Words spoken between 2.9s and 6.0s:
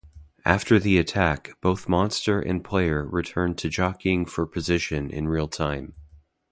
return to jockeying for position in realtime.